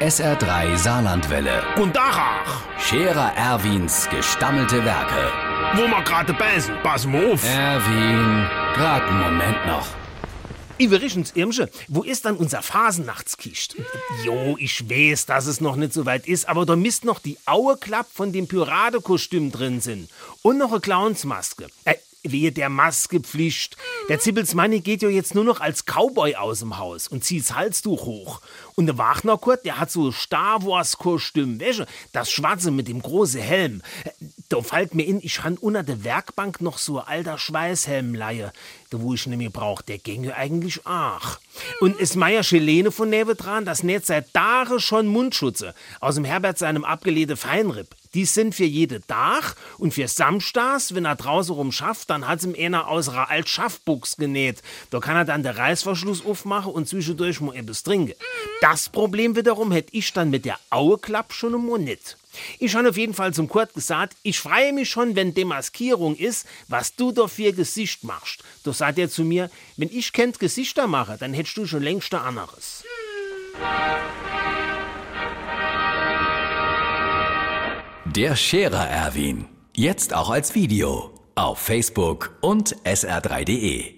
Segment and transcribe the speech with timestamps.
[0.00, 1.60] SR3 Saarlandwelle.
[1.76, 5.32] Und Dachach, Scherer Erwins gestammelte Werke.
[5.74, 7.42] wo wir gerade beißen, pass mal auf.
[7.44, 9.86] Erwin, grad einen Moment noch.
[10.78, 13.74] Iverichens Irmsche, wo ist dann unser Phasennachtskicht?
[14.24, 17.36] Jo, ich weiß, dass es noch nicht so weit ist, aber da misst noch die
[17.46, 20.08] Aueklapp von dem Pyradekostüm drin sind.
[20.42, 21.66] Und noch eine Clownsmaske.
[21.84, 23.76] Äh, wehe der Maskepflicht.
[24.08, 28.04] Der Zippelsmanni geht ja jetzt nur noch als Cowboy aus dem Haus und zieht's Halstuch
[28.04, 28.40] hoch.
[28.74, 33.40] Und der Wagnerkurt, der hat so Star Wars Kostüm, wäsche, das schwarze mit dem großen
[33.40, 33.82] Helm.
[34.04, 34.10] Äh,
[34.50, 38.52] Da fällt mir in, ich han unter der Werkbank noch so alter Schweißhelmleihe,
[38.90, 41.38] der wo ich nämlich brauch, der ginge eigentlich ach.
[41.80, 46.24] Und es Meier Schelene von Neve dran, das näht seit Tagen schon Mundschutze aus dem
[46.24, 47.94] Herbert seinem abgelegte Feinripp.
[48.14, 52.44] Die sind für jede Dach und für Samstags, wenn er draußen rum schafft, dann hat's
[52.44, 54.62] ihm einer aus einer alt Schaffbuchs genäht.
[54.90, 58.14] Da kann er dann den Reißverschluss aufmachen und zwischendurch mal etwas trinken.
[58.60, 62.16] Das Problem wiederum hätte ich dann mit der Aueklapp schon im nicht.
[62.58, 66.46] Ich habe auf jeden Fall zum Kurt gesagt, ich freue mich schon, wenn Demaskierung ist,
[66.68, 68.42] was du da für Gesicht machst.
[68.64, 72.12] Da sagt er zu mir, wenn ich kennt Gesichter mache, dann hättest du schon längst
[72.14, 72.84] ein anderes.
[78.16, 79.44] Der Scherer Erwin.
[79.76, 81.10] Jetzt auch als Video.
[81.34, 83.97] Auf Facebook und sr3.de.